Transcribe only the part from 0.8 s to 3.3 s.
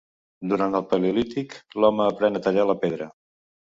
paleolític l'home aprèn a tallar la pedra.